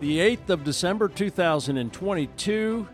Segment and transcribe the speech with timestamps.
[0.00, 2.88] the 8th of December 2022.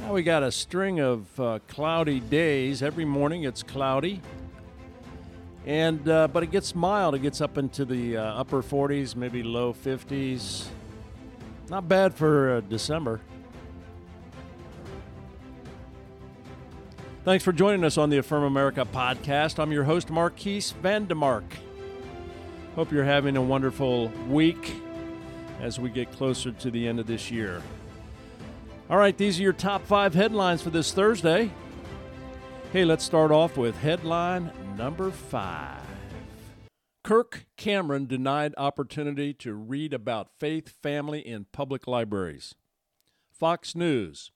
[0.00, 2.82] Now we got a string of uh, cloudy days.
[2.82, 4.20] Every morning it's cloudy.
[5.66, 7.14] And uh, but it gets mild.
[7.14, 10.66] It gets up into the uh, upper 40s, maybe low 50s.
[11.68, 13.20] Not bad for uh, December.
[17.24, 19.60] Thanks for joining us on the Affirm America podcast.
[19.60, 21.44] I'm your host, Marquise Vandemark.
[22.74, 24.74] Hope you're having a wonderful week
[25.60, 27.62] as we get closer to the end of this year.
[28.88, 31.50] All right, these are your top five headlines for this Thursday.
[32.72, 35.80] Hey, let's start off with headline number five.
[37.02, 42.54] Kirk Cameron denied opportunity to read about faith, family in public libraries.
[43.30, 44.30] Fox News.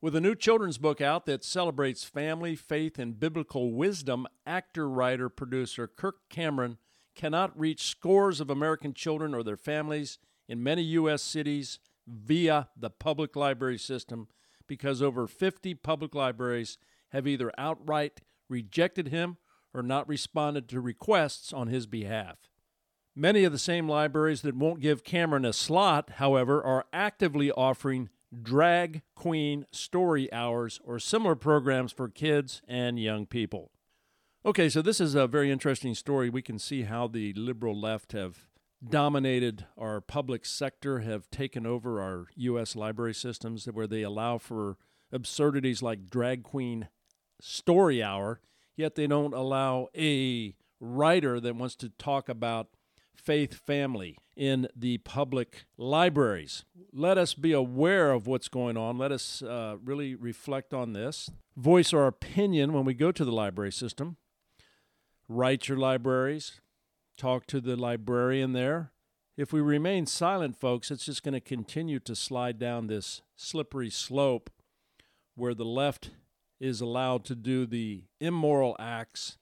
[0.00, 5.28] With a new children's book out that celebrates family, faith, and biblical wisdom, actor, writer,
[5.28, 6.78] producer Kirk Cameron
[7.16, 11.22] cannot reach scores of American children or their families in many U.S.
[11.22, 14.28] cities via the public library system
[14.66, 16.78] because over 50 public libraries
[17.10, 19.36] have either outright rejected him
[19.74, 22.48] or not responded to requests on his behalf.
[23.14, 28.10] Many of the same libraries that won't give Cameron a slot, however, are actively offering
[28.42, 33.70] drag queen story hours or similar programs for kids and young people.
[34.46, 36.30] Okay, so this is a very interesting story.
[36.30, 38.47] We can see how the liberal left have
[38.86, 42.76] dominated our public sector, have taken over our U.S.
[42.76, 44.76] library systems where they allow for
[45.12, 46.88] absurdities like drag queen
[47.40, 48.40] story hour,
[48.76, 52.68] yet they don't allow a writer that wants to talk about
[53.14, 56.64] faith family in the public libraries.
[56.92, 58.96] Let us be aware of what's going on.
[58.96, 61.28] Let us uh, really reflect on this.
[61.56, 64.16] Voice our opinion when we go to the library system.
[65.28, 66.60] Write your libraries.
[67.18, 68.92] Talk to the librarian there.
[69.36, 73.90] If we remain silent, folks, it's just going to continue to slide down this slippery
[73.90, 74.50] slope
[75.34, 76.10] where the left
[76.60, 79.36] is allowed to do the immoral acts,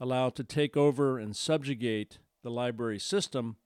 [0.00, 3.56] allowed to take over and subjugate the library system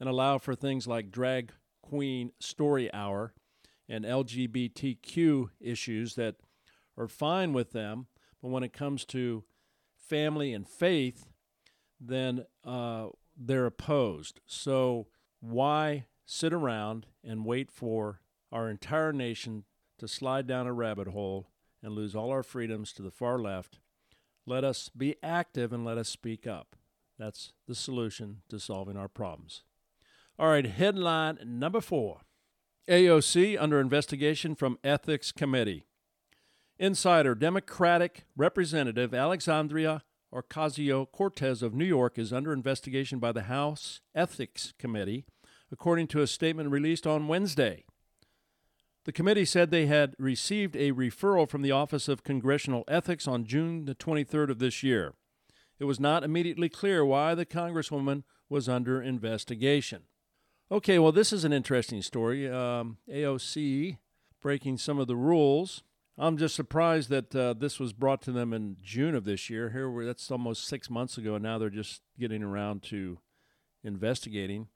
[0.00, 3.34] and allow for things like drag queen story hour
[3.86, 6.36] and LGBTQ issues that
[6.96, 8.06] are fine with them,
[8.40, 9.44] but when it comes to
[9.94, 11.26] family and faith,
[12.08, 14.40] then uh, they're opposed.
[14.46, 15.06] So
[15.40, 18.20] why sit around and wait for
[18.52, 19.64] our entire nation
[19.98, 21.50] to slide down a rabbit hole
[21.82, 23.78] and lose all our freedoms to the far left?
[24.46, 26.76] Let us be active and let us speak up.
[27.18, 29.62] That's the solution to solving our problems.
[30.38, 32.20] All right, headline number four
[32.88, 35.86] AOC under investigation from Ethics Committee.
[36.78, 40.02] Insider Democratic Representative Alexandria
[40.34, 45.24] Ocasio Cortez of New York is under investigation by the House Ethics Committee,
[45.70, 47.84] according to a statement released on Wednesday.
[49.04, 53.44] The committee said they had received a referral from the Office of Congressional Ethics on
[53.44, 55.14] June the 23rd of this year.
[55.78, 60.02] It was not immediately clear why the Congresswoman was under investigation.
[60.70, 62.48] Okay, well, this is an interesting story.
[62.48, 63.98] Um, AOC
[64.40, 65.82] breaking some of the rules.
[66.16, 69.70] I'm just surprised that uh, this was brought to them in June of this year.
[69.70, 73.18] Here, we're, that's almost six months ago, and now they're just getting around to
[73.82, 74.68] investigating.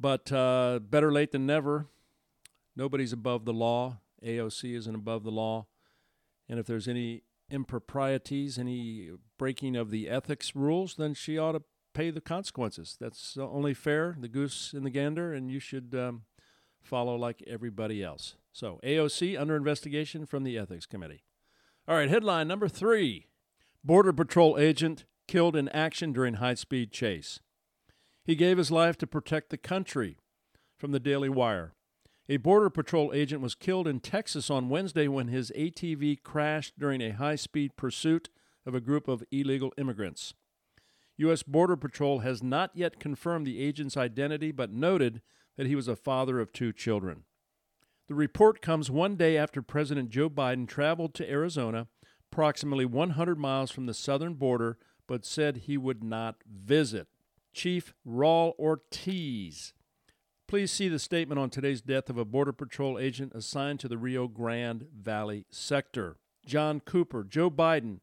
[0.00, 1.86] But uh, better late than never.
[2.74, 3.98] Nobody's above the law.
[4.24, 5.66] AOC isn't above the law.
[6.48, 11.62] And if there's any improprieties, any breaking of the ethics rules, then she ought to
[11.92, 12.96] pay the consequences.
[12.98, 16.22] That's only fair, the goose and the gander, and you should um,
[16.82, 18.36] follow like everybody else.
[18.52, 21.22] So, AOC under investigation from the Ethics Committee.
[21.88, 23.26] All right, headline number three
[23.82, 27.40] Border Patrol agent killed in action during high speed chase.
[28.24, 30.18] He gave his life to protect the country.
[30.82, 31.74] From the Daily Wire.
[32.28, 37.00] A Border Patrol agent was killed in Texas on Wednesday when his ATV crashed during
[37.00, 38.30] a high speed pursuit
[38.66, 40.34] of a group of illegal immigrants.
[41.18, 41.44] U.S.
[41.44, 45.22] Border Patrol has not yet confirmed the agent's identity, but noted
[45.56, 47.24] that he was a father of two children.
[48.08, 51.88] The report comes one day after President Joe Biden traveled to Arizona,
[52.30, 57.08] approximately 100 miles from the southern border, but said he would not visit.
[57.52, 59.72] Chief Raul Ortiz
[60.52, 63.96] Please see the statement on today's death of a Border Patrol agent assigned to the
[63.96, 66.18] Rio Grande Valley sector.
[66.44, 68.00] John Cooper, Joe Biden,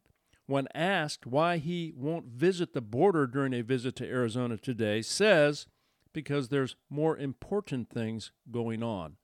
[0.48, 5.68] when asked why he won't visit the border during a visit to Arizona today, says
[6.14, 9.18] because there's more important things going on.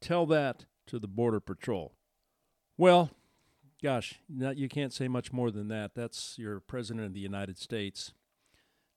[0.00, 1.94] Tell that to the Border Patrol.
[2.76, 3.10] Well,
[3.82, 5.94] gosh, you can't say much more than that.
[5.94, 8.12] That's your President of the United States.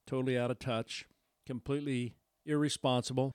[0.05, 1.05] Totally out of touch,
[1.45, 2.15] completely
[2.45, 3.31] irresponsible,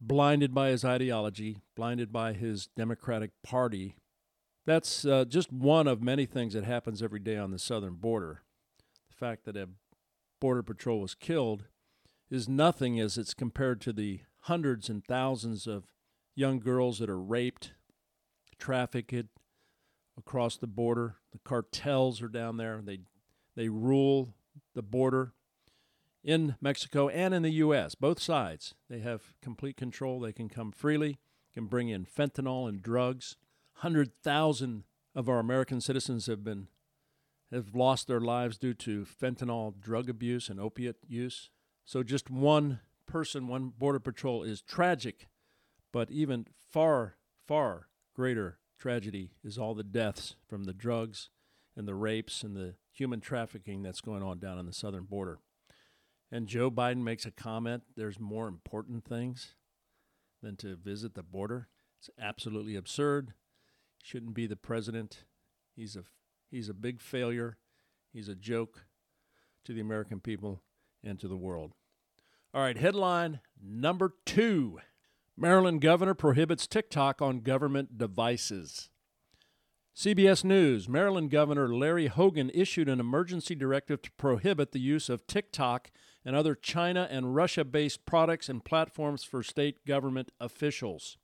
[0.00, 3.96] blinded by his ideology, blinded by his Democratic Party.
[4.64, 8.42] That's uh, just one of many things that happens every day on the southern border.
[9.10, 9.68] The fact that a
[10.40, 11.64] Border Patrol was killed
[12.32, 15.92] is nothing as it's compared to the hundreds and thousands of
[16.34, 17.74] young girls that are raped,
[18.58, 19.26] trafficked
[20.16, 21.16] across the border.
[21.32, 22.80] The cartels are down there.
[22.82, 23.00] They
[23.54, 24.34] they rule
[24.74, 25.34] the border
[26.24, 27.94] in Mexico and in the U.S.
[27.94, 28.74] Both sides.
[28.88, 30.18] They have complete control.
[30.18, 31.18] They can come freely,
[31.52, 33.36] can bring in fentanyl and drugs.
[33.76, 36.68] Hundred thousand of our American citizens have been
[37.52, 41.50] have lost their lives due to fentanyl drug abuse and opiate use.
[41.84, 45.28] So just one person, one border patrol is tragic,
[45.92, 51.28] but even far, far greater tragedy is all the deaths from the drugs
[51.76, 55.38] and the rapes and the human trafficking that's going on down on the southern border.
[56.30, 59.54] And Joe Biden makes a comment there's more important things
[60.42, 61.68] than to visit the border.
[61.98, 63.34] It's absolutely absurd.
[63.98, 65.24] He shouldn't be the president.
[65.76, 66.04] He's a
[66.50, 67.58] he's a big failure.
[68.12, 68.86] He's a joke
[69.64, 70.62] to the American people
[71.04, 71.72] and to the world.
[72.54, 74.78] All right, headline number 2.
[75.36, 78.90] Maryland governor prohibits TikTok on government devices.
[79.94, 85.26] CBS News Maryland Governor Larry Hogan issued an emergency directive to prohibit the use of
[85.26, 85.90] TikTok
[86.24, 91.18] and other China and Russia based products and platforms for state government officials.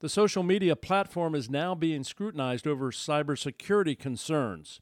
[0.00, 4.80] The social media platform is now being scrutinized over cybersecurity concerns.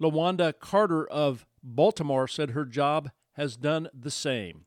[0.00, 3.10] LaWanda Carter of Baltimore said her job
[3.40, 4.66] has done the same.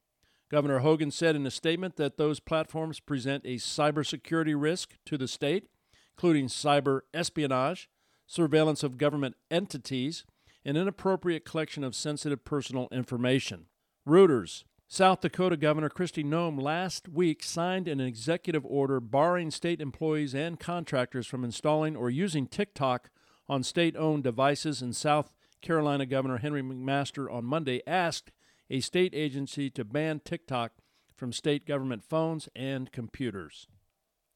[0.49, 5.27] Governor Hogan said in a statement that those platforms present a cybersecurity risk to the
[5.27, 5.67] state
[6.15, 7.89] including cyber espionage,
[8.27, 10.25] surveillance of government entities,
[10.65, 13.65] and inappropriate collection of sensitive personal information.
[14.07, 20.35] Reuters South Dakota Governor Kristi Noem last week signed an executive order barring state employees
[20.35, 23.09] and contractors from installing or using TikTok
[23.47, 28.31] on state owned devices, and South Carolina Governor Henry McMaster on Monday asked
[28.73, 30.71] a state agency to ban TikTok
[31.15, 33.67] from state government phones and computers.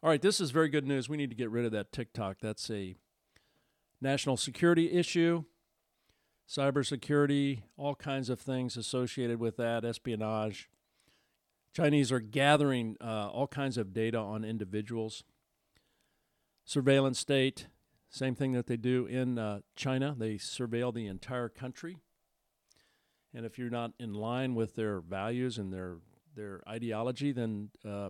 [0.03, 1.09] All right, this is very good news.
[1.09, 2.37] We need to get rid of that TikTok.
[2.39, 2.93] That's a
[3.99, 5.45] national security issue,
[6.47, 10.69] cybersecurity, all kinds of things associated with that, espionage.
[11.73, 15.23] Chinese are gathering uh, all kinds of data on individuals.
[16.63, 17.65] Surveillance state,
[18.11, 20.15] same thing that they do in uh, China.
[20.15, 21.97] They surveil the entire country.
[23.37, 25.97] And if you're not in line with their values and their
[26.35, 28.09] their ideology, then uh,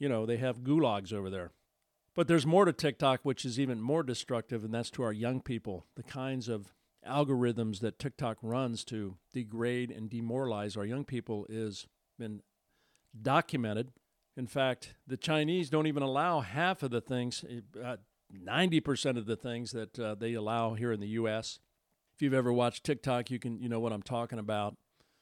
[0.00, 1.52] you know, they have gulags over there.
[2.16, 5.40] But there's more to TikTok, which is even more destructive, and that's to our young
[5.40, 5.86] people.
[5.94, 6.72] The kinds of
[7.08, 11.86] algorithms that TikTok runs to degrade and demoralize our young people is
[12.18, 12.42] been
[13.22, 13.92] documented.
[14.36, 17.44] In fact, the Chinese don't even allow half of the things,
[17.80, 17.98] uh,
[18.36, 21.60] 90% of the things that uh, they allow here in the U.S.
[22.14, 24.76] If you've ever watched TikTok, you can you know what I'm talking about.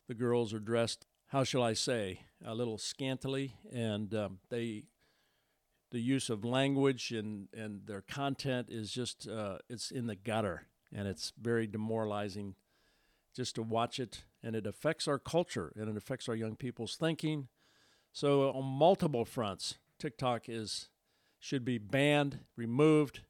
[0.08, 4.84] The girls are dressed how shall I say, a little scantily, and um, they
[5.90, 10.66] the use of language and, and their content is just uh, it's in the gutter
[10.94, 12.54] and it's very demoralizing
[13.34, 16.96] just to watch it and it affects our culture and it affects our young people's
[16.96, 17.48] thinking
[18.10, 20.88] so on multiple fronts tiktok is
[21.38, 23.20] should be banned removed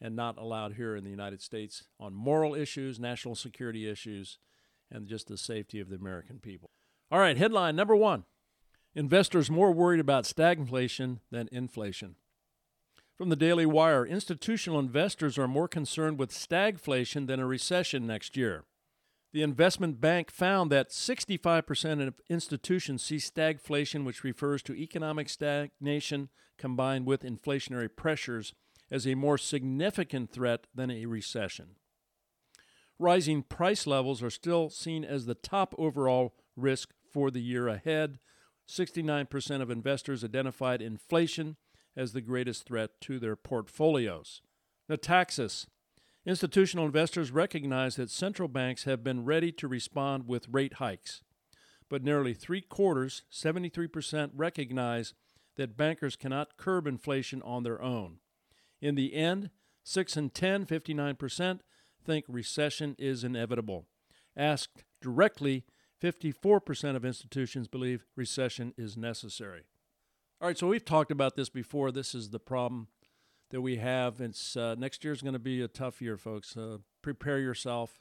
[0.00, 4.38] and not allowed here in the united states on moral issues national security issues
[4.90, 6.70] and just the safety of the american people
[7.10, 8.24] all right, headline number one
[8.94, 12.16] Investors more worried about stagflation than inflation.
[13.16, 18.36] From the Daily Wire, institutional investors are more concerned with stagflation than a recession next
[18.36, 18.64] year.
[19.32, 26.30] The investment bank found that 65% of institutions see stagflation, which refers to economic stagnation
[26.56, 28.54] combined with inflationary pressures,
[28.90, 31.76] as a more significant threat than a recession.
[32.98, 38.18] Rising price levels are still seen as the top overall risk for the year ahead.
[38.68, 41.56] 69% of investors identified inflation
[41.96, 44.42] as the greatest threat to their portfolios.
[44.90, 45.66] Natixis.
[46.26, 51.22] Institutional investors recognize that central banks have been ready to respond with rate hikes.
[51.88, 55.14] but nearly three quarters, 73%, recognize
[55.56, 58.18] that bankers cannot curb inflation on their own.
[58.80, 59.50] In the end,
[59.84, 61.60] 6 and 10, 59%,
[62.04, 63.86] think recession is inevitable.
[64.36, 65.64] Asked directly,
[66.02, 69.64] 54% of institutions believe recession is necessary.
[70.40, 71.90] All right, so we've talked about this before.
[71.90, 72.88] This is the problem
[73.50, 74.20] that we have.
[74.20, 76.56] It's uh, next year is going to be a tough year, folks.
[76.56, 78.00] Uh, prepare yourself.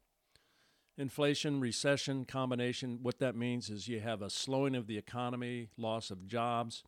[0.98, 3.00] Inflation, recession combination.
[3.02, 6.84] What that means is you have a slowing of the economy, loss of jobs,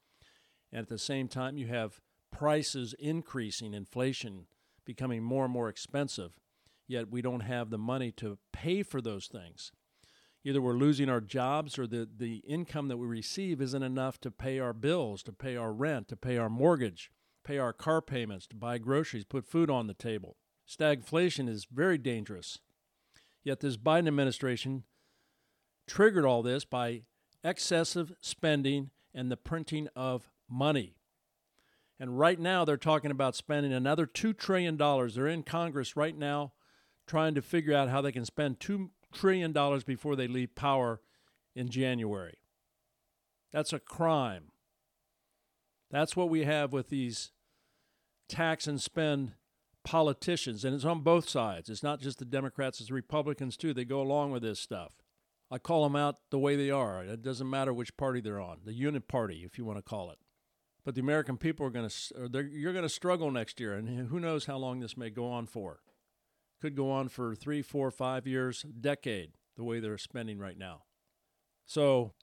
[0.72, 4.46] and at the same time you have prices increasing, inflation
[4.86, 6.32] becoming more and more expensive.
[6.88, 9.72] Yet we don't have the money to pay for those things.
[10.44, 14.32] Either we're losing our jobs or the, the income that we receive isn't enough to
[14.32, 17.12] pay our bills, to pay our rent, to pay our mortgage
[17.50, 20.38] pay our car payments, to buy groceries, put food on the table.
[20.68, 22.60] Stagflation is very dangerous.
[23.44, 24.84] Yet this Biden administration
[25.88, 27.02] triggered all this by
[27.44, 30.96] excessive spending and the printing of money.
[32.00, 34.78] And right now they're talking about spending another $2 trillion.
[34.78, 36.54] They're in Congress right now
[37.08, 39.52] trying to figure out how they can spend $2 trillion
[39.86, 41.02] before they leave power
[41.56, 42.38] in January.
[43.52, 44.52] That's a crime.
[45.92, 47.32] That's what we have with these
[48.30, 49.34] tax and spend
[49.84, 51.68] politicians, and it's on both sides.
[51.68, 53.74] It's not just the Democrats, it's the Republicans too.
[53.74, 54.94] They go along with this stuff.
[55.50, 57.04] I call them out the way they are.
[57.04, 60.12] It doesn't matter which party they're on, the unit party, if you want to call
[60.12, 60.20] it.
[60.90, 64.20] But the American people are going to, you're going to struggle next year, and who
[64.20, 65.82] knows how long this may go on for.
[66.64, 70.86] Could go on for three, four, five years, decade, the way they're spending right now.
[71.68, 72.14] So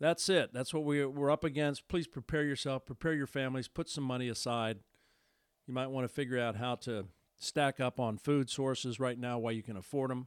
[0.00, 0.52] that's it.
[0.52, 1.86] That's what we, we're up against.
[1.86, 4.80] Please prepare yourself, prepare your families, put some money aside.
[5.68, 7.06] You might want to figure out how to
[7.38, 10.26] stack up on food sources right now while you can afford them.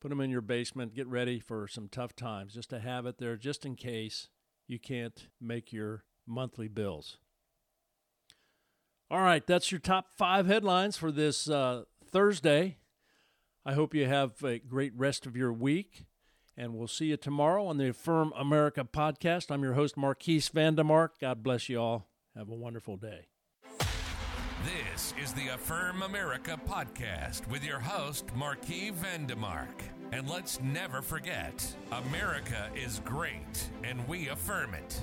[0.00, 0.96] Put them in your basement.
[0.96, 4.28] Get ready for some tough times just to have it there just in case
[4.66, 7.18] you can't make your monthly bills.
[9.10, 12.76] All right, that's your top five headlines for this uh, Thursday.
[13.66, 16.06] I hope you have a great rest of your week,
[16.56, 19.50] and we'll see you tomorrow on the Affirm America podcast.
[19.50, 21.10] I'm your host, Marquise Vandemark.
[21.20, 22.06] God bless you all.
[22.36, 23.26] Have a wonderful day.
[24.64, 29.80] This is the Affirm America podcast with your host, Marquis Vandemark.
[30.12, 35.00] And let's never forget America is great, and we affirm it.